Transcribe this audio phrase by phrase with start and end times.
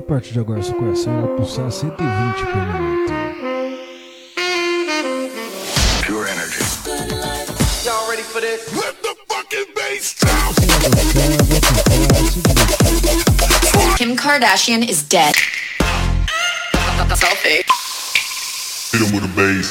[0.00, 3.12] A partir de agora, seu coração irá pulsar 120 por minuto.
[6.06, 6.64] Pure energy.
[7.84, 8.62] Y'all ready for this?
[8.74, 10.54] Let the fucking bass down.
[13.98, 15.34] Kim Kardashian is dead.
[17.14, 17.62] Selfie.
[18.92, 19.68] Hit 'em with a bass.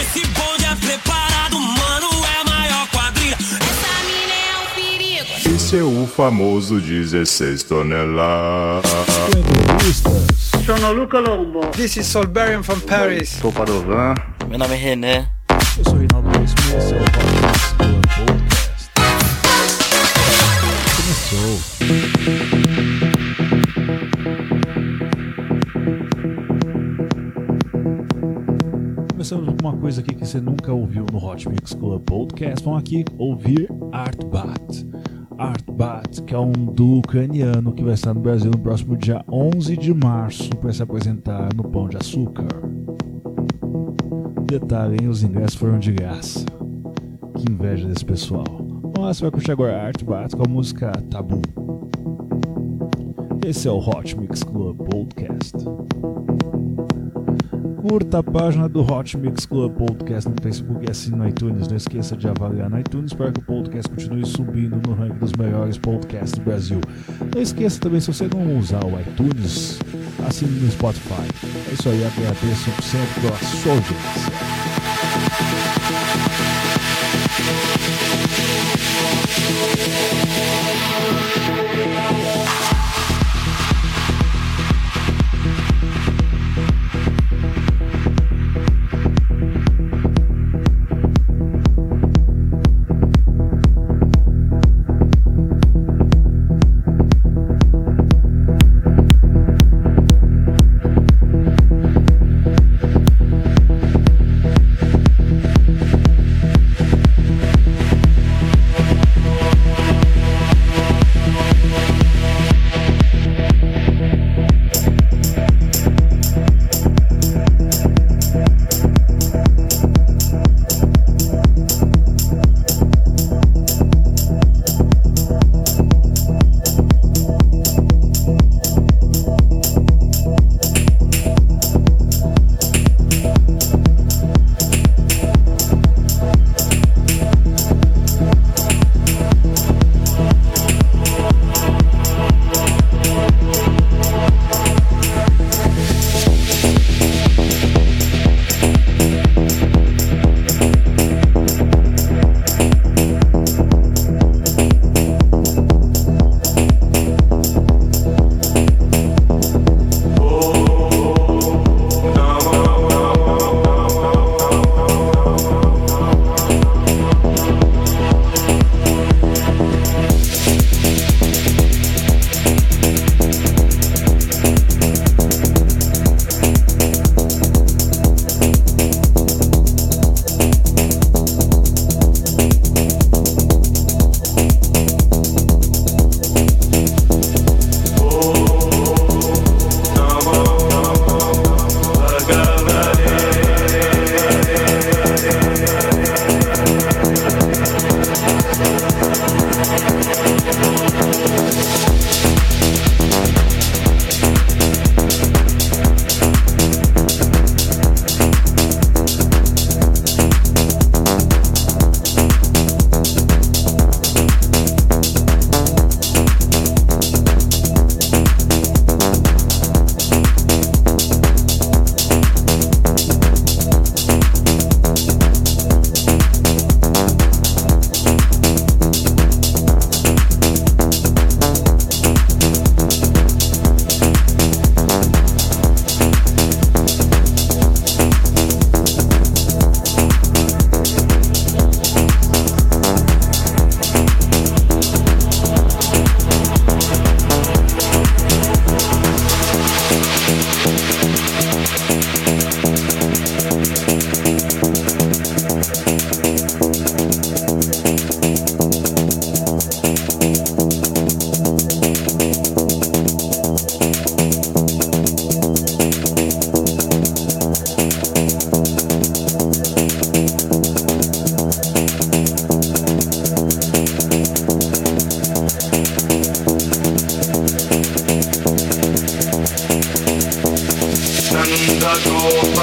[0.00, 3.36] Esse bonde é preparado, mano, é a maior quadrilha.
[3.36, 5.56] Essa mina é um perigo.
[5.56, 8.90] Esse é o famoso 16 toneladas.
[10.64, 11.60] Sono Luca Lombo.
[11.72, 13.28] This is Solberian from Paris.
[13.40, 14.14] Sou Padovan.
[14.48, 15.33] Meu nome é René.
[30.64, 32.64] Nunca ouviu no Hot Mix Club Podcast.
[32.64, 34.86] Vamos aqui ouvir Artbat.
[35.36, 39.76] Artbat, que é um duo ucraniano que vai estar no Brasil no próximo dia 11
[39.76, 42.48] de março para se apresentar no Pão de Açúcar.
[44.46, 45.08] Detalhe, hein?
[45.08, 46.46] Os ingressos foram de graça.
[47.36, 48.46] Que inveja desse pessoal.
[48.48, 51.42] Vamos lá, você vai curtir agora Artbat com a música Tabu.
[53.46, 55.58] Esse é o Hot Mix Club Podcast
[57.86, 61.68] curta a página do Hot Mix Club Podcast no Facebook e assine no iTunes.
[61.68, 65.32] Não esqueça de avaliar no iTunes para que o podcast continue subindo no ranking dos
[65.34, 66.80] melhores podcasts do Brasil.
[67.34, 69.78] Não esqueça também, se você não usar o iTunes,
[70.26, 71.28] assine no Spotify.
[71.68, 74.44] É isso aí, agradeço sempre pela sua audiência.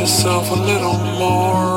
[0.00, 1.69] Yourself a little more.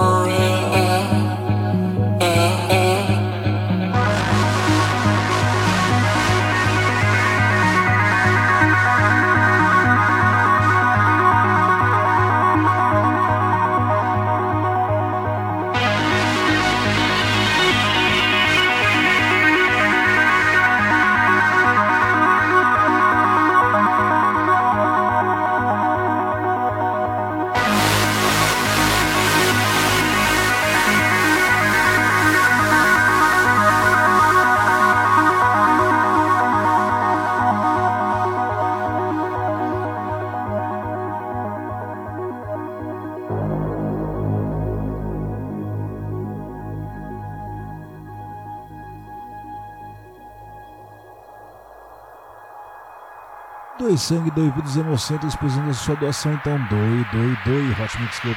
[53.94, 57.72] Doe sangue, doe vidas hemocêntricos, precisando da sua doação, então doe, doe, doe.
[57.80, 58.36] Hot Mix Club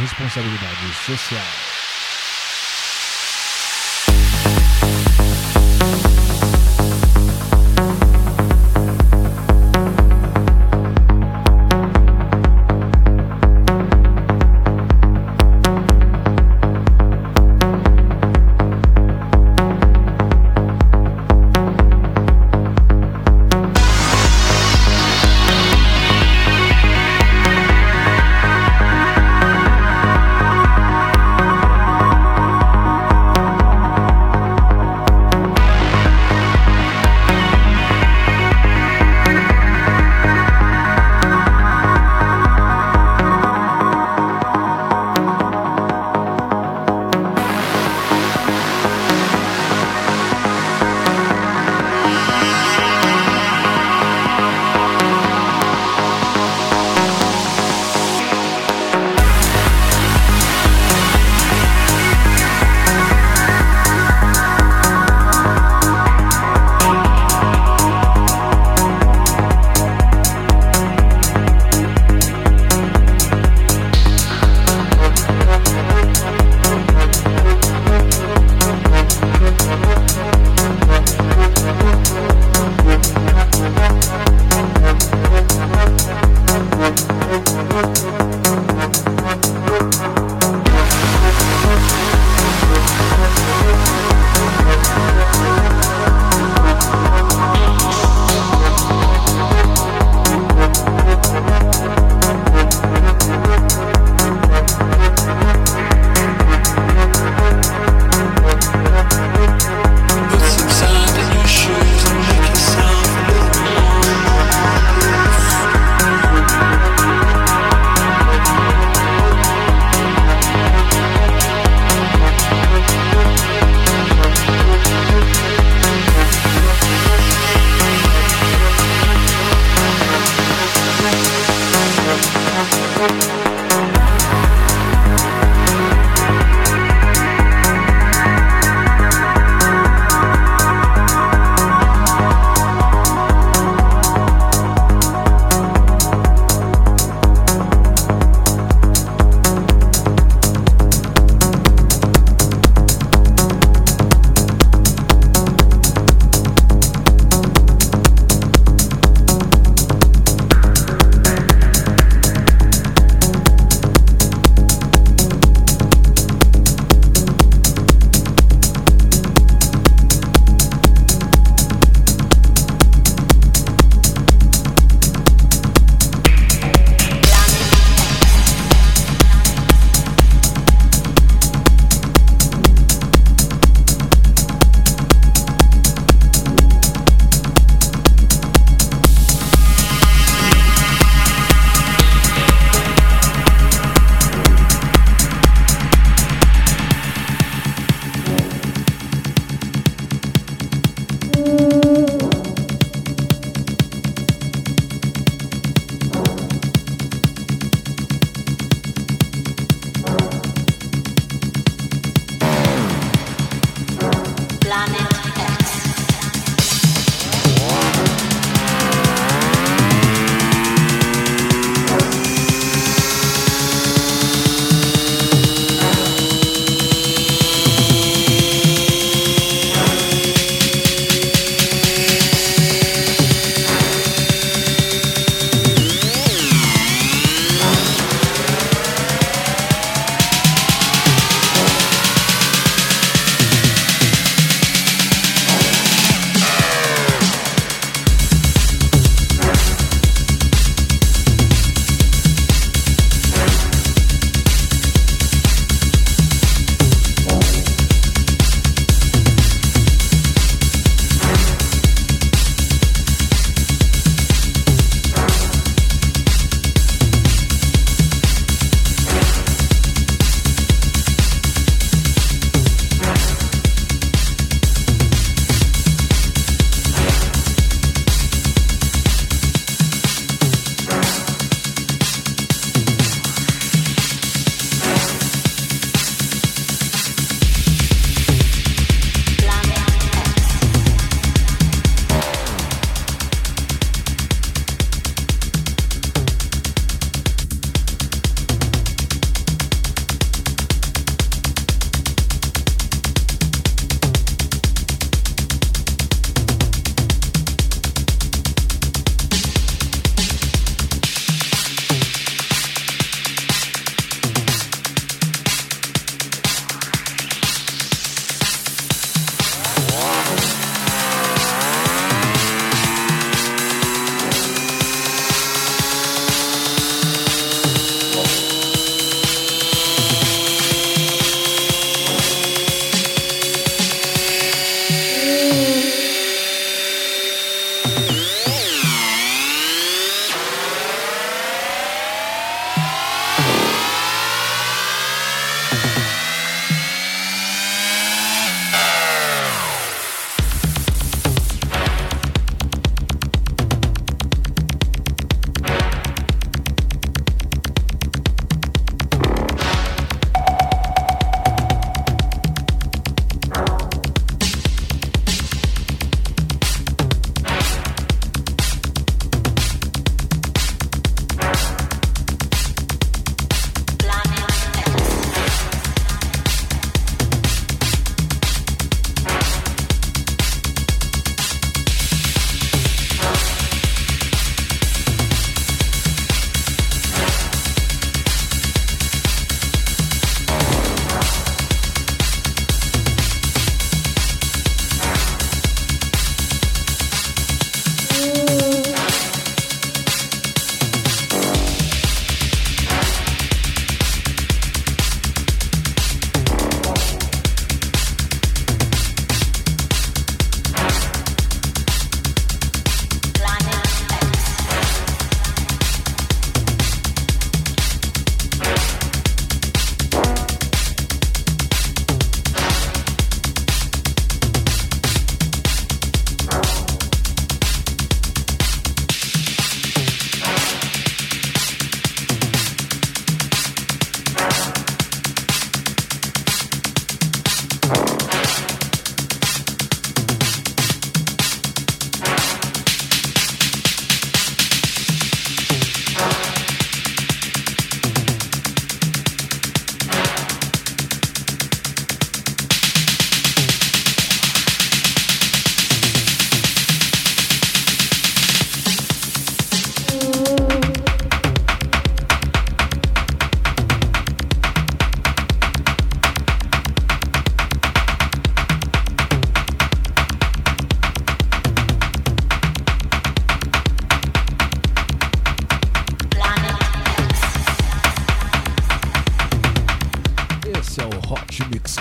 [0.00, 1.73] responsabilidade social.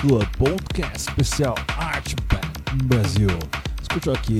[0.03, 3.29] Club Podcast especial Artback Brasil.
[3.81, 4.37] Escutou aqui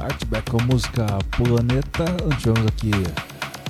[0.00, 2.06] Artback com a música Planeta.
[2.38, 2.90] Tivemos aqui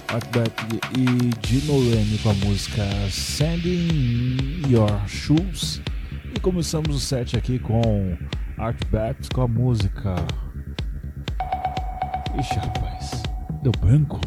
[0.07, 0.53] Artback
[0.97, 5.83] e Dino Lane com a música Sending Your Shoes.
[6.33, 8.17] E começamos o set aqui com
[8.57, 10.15] Artback com a música.
[12.39, 13.21] Ixi, rapaz,
[13.65, 14.21] deu branco?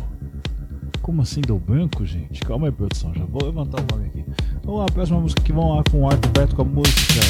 [1.06, 2.40] Como assim deu branco, gente?
[2.42, 4.26] Calma aí, produção, já vou levantar o nome aqui.
[4.64, 7.22] Vamos lá, a próxima música que vamos lá com o Artback com a música.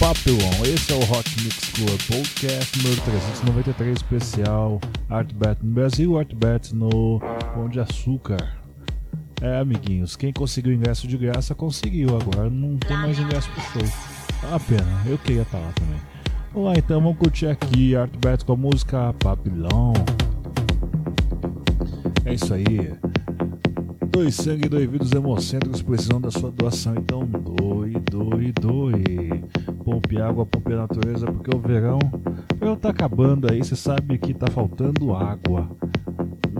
[0.00, 6.74] Papillon, esse é o Hot Mix Club Podcast número 393 especial Artbat no Brasil, Artbat
[6.74, 7.20] no
[7.52, 8.56] Pão de Açúcar.
[9.42, 13.92] É, amiguinhos, quem conseguiu ingresso de graça conseguiu, agora não tem mais ingresso pro show.
[14.44, 16.00] É uma pena, eu queria estar lá também.
[16.54, 19.92] Vamos lá então, vamos curtir aqui Artbat com a música Papillon.
[22.28, 22.92] É isso aí.
[24.10, 26.94] Doe sangue, doe vidas hemocêntricos precisam da sua doação.
[26.94, 29.42] Então doe, doe, doe.
[29.82, 31.98] Pompe água, pompe a natureza, porque o verão,
[32.52, 33.64] o verão tá acabando aí.
[33.64, 35.70] Você sabe que tá faltando água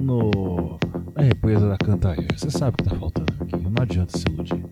[0.01, 0.79] no,
[1.15, 2.35] na represa da Cantareira.
[2.35, 4.65] Você sabe que tá faltando aqui, não adianta se iludir.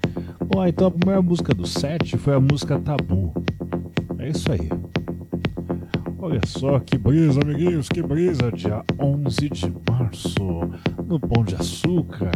[0.47, 3.35] Bom, então a primeira música do set foi a música Tabu.
[4.19, 4.71] É isso aí.
[6.27, 8.51] Olha só que brisa, amiguinhos, que brisa!
[8.51, 10.35] Dia 11 de março,
[11.07, 12.33] no Pão de Açúcar.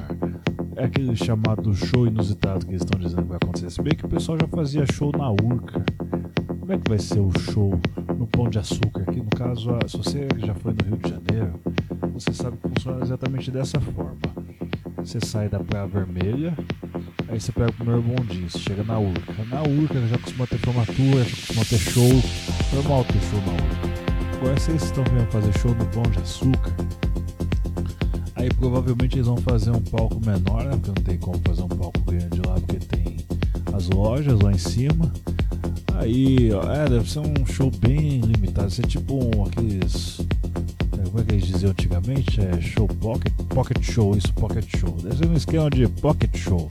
[0.76, 3.68] É aquele chamado show inusitado que eles estão dizendo que vai acontecer.
[3.68, 5.84] Se bem que o pessoal já fazia show na Urca.
[6.60, 7.80] Como é que vai ser o show
[8.16, 9.02] no Pão de Açúcar?
[9.08, 11.60] Aqui, no caso, se você já foi no Rio de Janeiro,
[12.14, 14.20] você sabe que funciona exatamente dessa forma.
[14.98, 16.56] Você sai da Praia Vermelha,
[17.28, 19.44] aí você pega o primeiro bondinho, você chega na Urca.
[19.50, 22.22] Na Urca já costuma ter formatura, já costuma ter show.
[22.72, 23.79] Normal ter show na Urca.
[24.40, 26.74] Agora vocês estão vendo fazer show no Pão de Açúcar.
[28.34, 30.70] Aí provavelmente eles vão fazer um palco menor, né?
[30.70, 33.18] Porque não tem como fazer um palco grande lá, porque tem
[33.74, 35.12] as lojas lá em cima.
[35.94, 38.68] Aí, é, deve ser um show bem limitado.
[38.68, 40.20] Deve ser tipo um, aqueles.
[40.98, 42.40] é, Como é que eles diziam antigamente?
[42.40, 44.96] É show pocket, pocket show, isso, pocket show.
[45.02, 46.66] Deve ser um esquema de pocket show.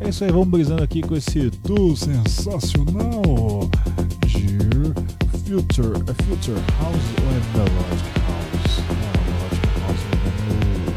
[0.00, 3.70] É isso aí, vamos brisando aqui com esse duo sensacional
[5.50, 8.74] Future, é Future House ou é Melodic House?
[8.86, 10.94] Não, Melodic House é no.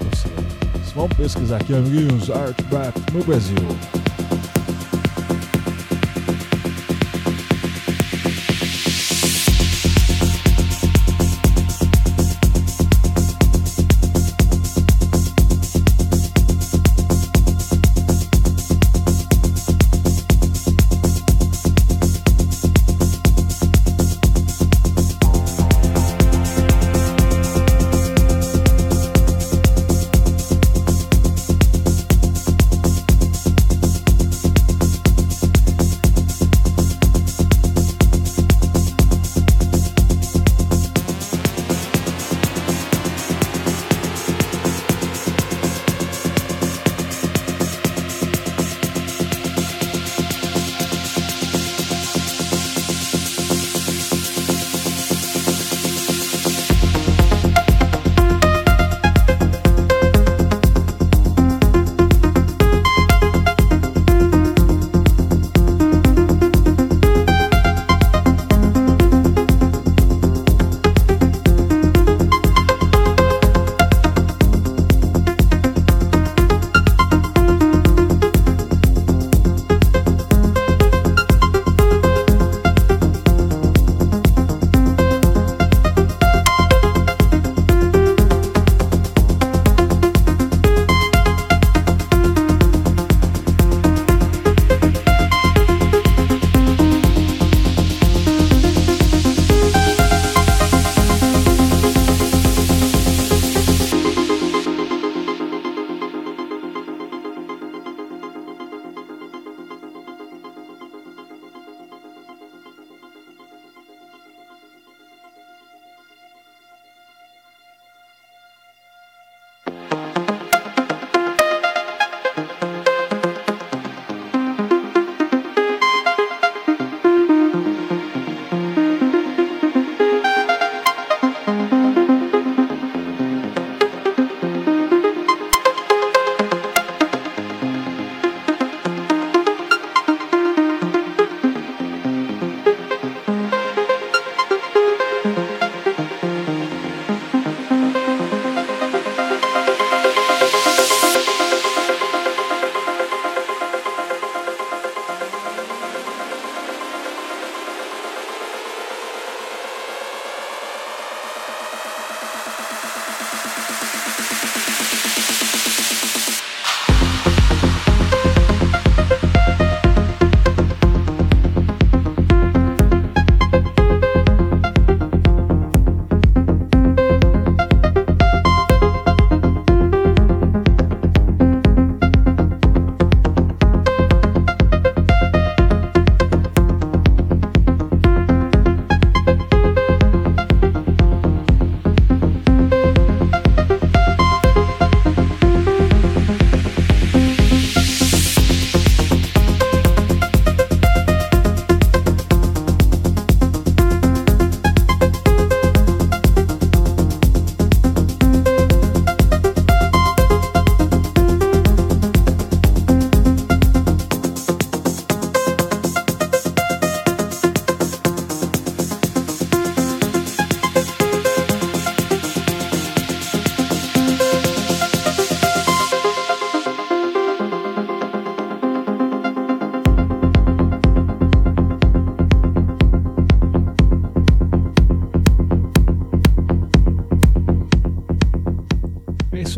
[0.00, 0.32] Não sei.
[0.94, 3.58] Vamos pesquisar aqui, amiguinhos, Artback no Brasil.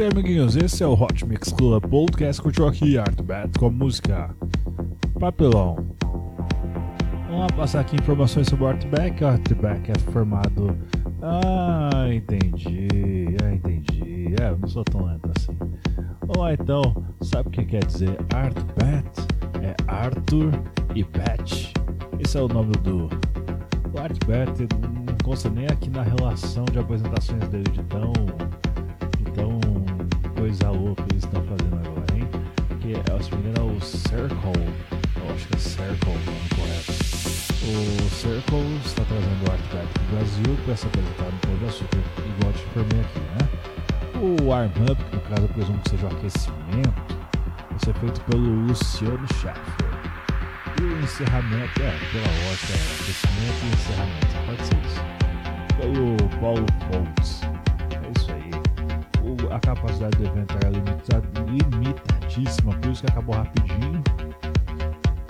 [0.06, 2.40] Aí, amiguinhos, esse é o Hot Mix Club Podcast.
[2.40, 4.34] Curtiu aqui Art Bat com a música
[5.18, 5.76] Papelão.
[7.26, 9.24] Vamos lá passar aqui informações sobre o Artback.
[9.24, 10.76] O Artback é formado.
[11.22, 12.86] Ah, entendi,
[13.42, 14.34] ah, entendi.
[14.40, 15.56] É, não sou tão lento assim.
[16.20, 19.10] Vamos lá então, sabe o que quer dizer Artbat?
[19.62, 20.52] É Arthur
[20.94, 21.72] e Pat.
[22.20, 23.08] Esse é o nome do.
[23.92, 24.68] O Artbat
[25.06, 28.12] não consta nem aqui na relação de apresentações dele de tão.
[30.64, 32.28] Louca que eles estão fazendo agora, hein?
[32.80, 34.52] Que é, se não me engano, é o Circle.
[35.16, 36.92] Eu acho que é Circle o nome correto.
[37.66, 41.64] O Circle está trazendo o Artback para o Brasil para se apresentar no Pão de
[41.66, 43.66] Açúcar, igual eu te aqui, né?
[44.20, 47.16] O Warm Up, no caso eu presumo que seja o aquecimento,
[47.70, 49.86] vai ser feito pelo Luciano Schaffer.
[50.80, 55.00] E o encerramento, é, pela lógica, é aquecimento e encerramento, pode ser isso.
[55.76, 57.55] Pelo Paulo Fontes.
[59.56, 64.02] A capacidade do evento era limitada, limitadíssima, por isso que acabou rapidinho.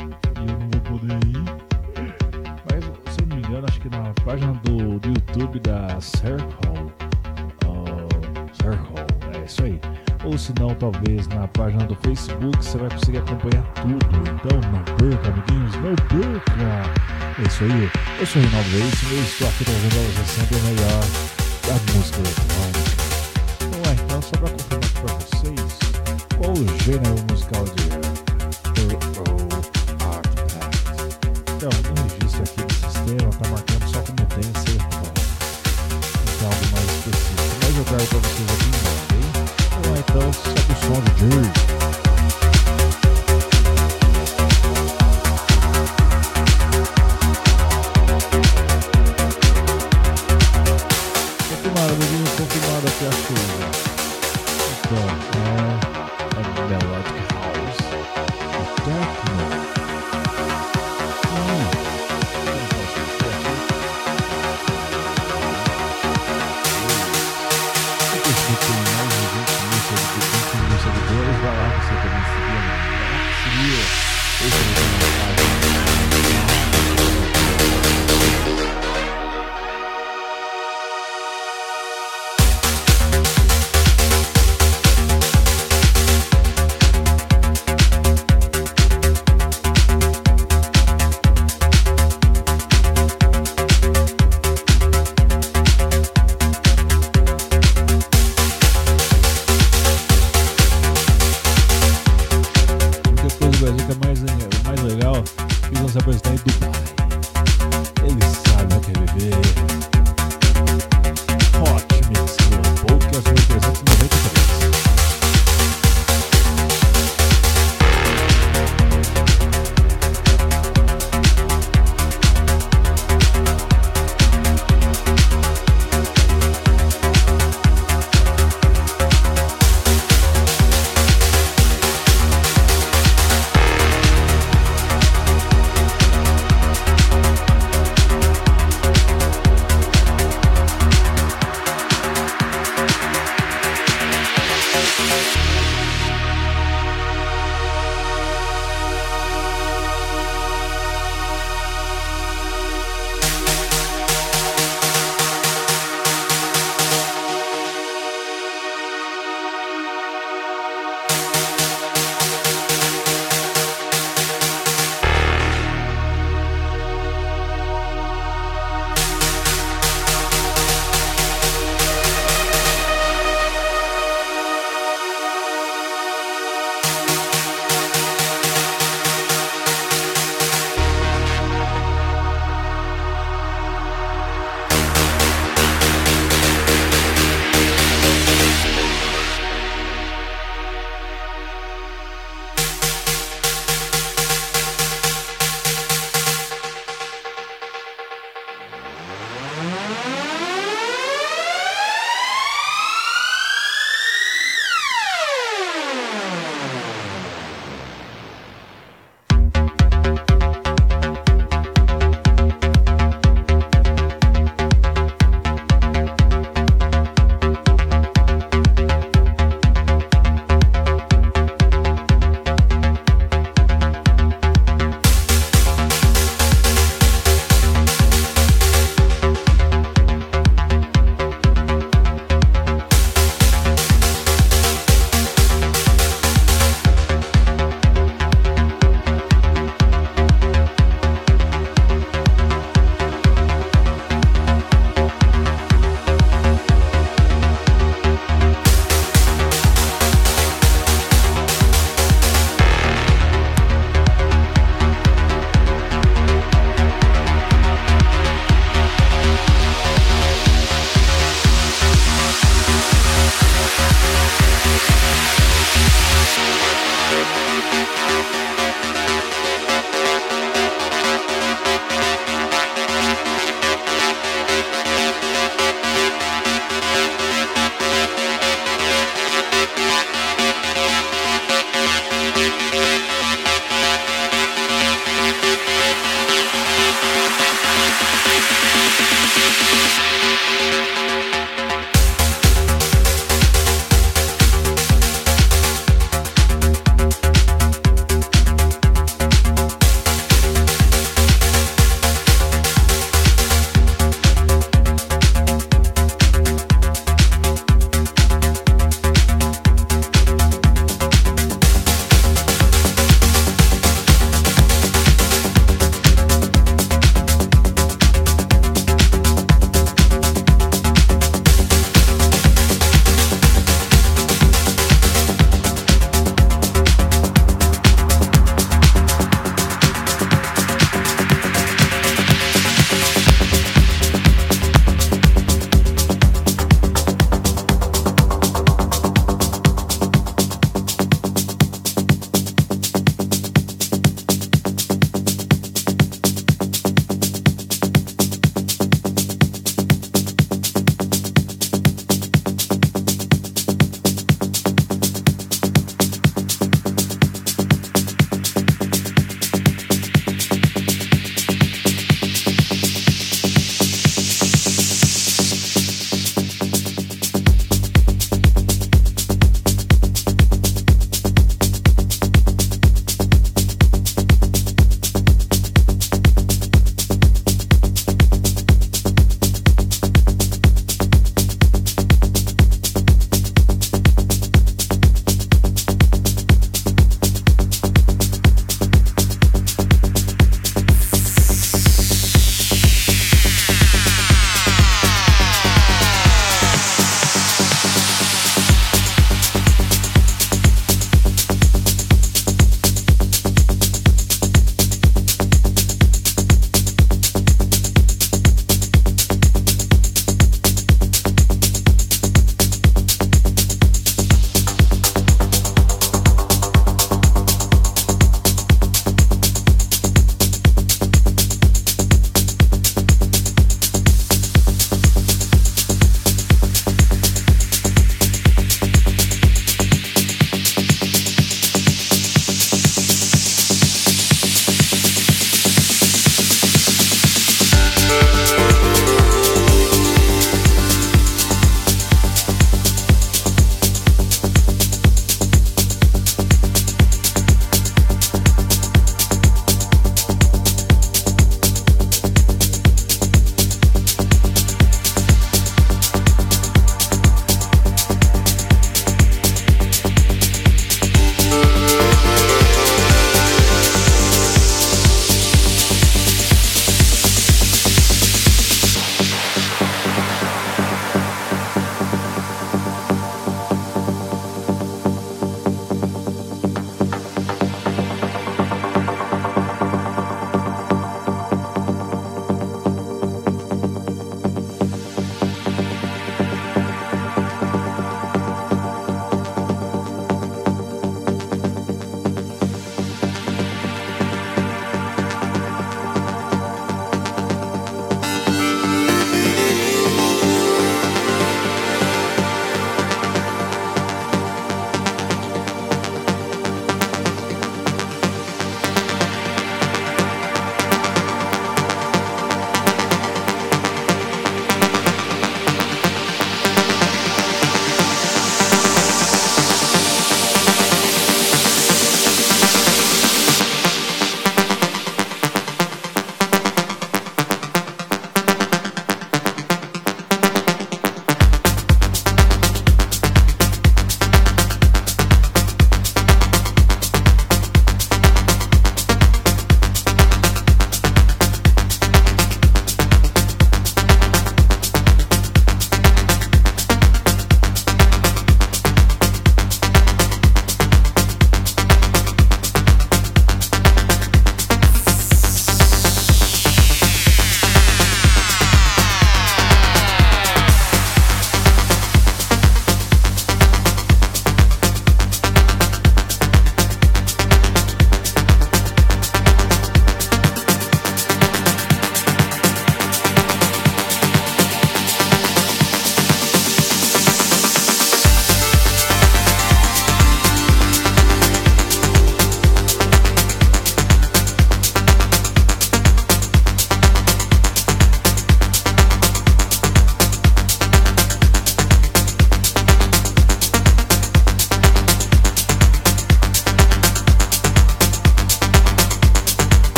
[0.00, 1.44] E eu não vou poder ir.
[2.68, 2.84] Mas,
[3.14, 6.92] se eu não me engano, acho que na página do, do YouTube da Circle,
[7.66, 9.80] ah, Circle, é isso aí.
[10.24, 13.94] Ou se não, talvez na página do Facebook você vai conseguir acompanhar tudo.
[13.94, 16.82] Então não perca, amiguinhos, não perca!
[17.38, 17.90] É isso aí.
[18.18, 21.00] Eu sou o Reinaldo Reis e eu estou aqui trazendo a você sempre o melhor
[21.62, 23.05] da música eletrônica.
[24.16, 25.76] Então só para confirmar para vocês,
[26.38, 27.82] qual o gênero musical de
[28.80, 29.48] Euro
[30.00, 30.88] Art Pact?
[31.54, 35.20] Então, no registro aqui do sistema tá marcando só como dance eletrônica.
[36.34, 37.56] Então algo mais específico.
[37.60, 39.28] Mas eu trago para vocês aqui em breve, hein?
[39.76, 41.95] Então é, então, sobe o som de Jersey.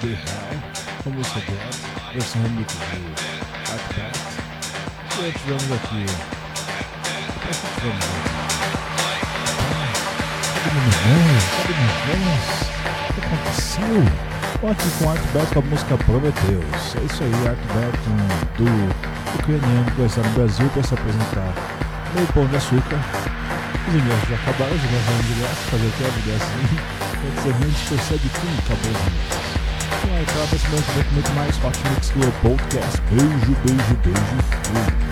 [0.00, 0.58] The High,
[1.04, 1.70] a música dela,
[2.14, 2.78] versão remix de
[3.70, 4.18] Artifact.
[5.18, 6.06] E aí tivemos aqui.
[7.82, 8.20] Vamos lá.
[13.08, 14.00] O que aconteceu?
[14.62, 16.96] Ótimo com Artback, a música Prometheus.
[16.96, 18.16] É isso aí, Artback, um
[18.56, 18.88] duo
[19.34, 21.52] ucraniano que vai estar no Brasil para se apresentar
[22.14, 22.98] meio pão de açúcar.
[23.86, 26.32] Os ingressos já acabaram, os ingressos já vão direto, fazer o que é a vida
[26.42, 26.64] assim.
[27.28, 29.39] Antes a gente percebe tudo, acabou
[30.20, 33.00] mais, até a próxima, muito mais Hot Mix Club Podcast.
[33.10, 34.20] Beijo, beijo, beijo.
[34.72, 35.09] beijo.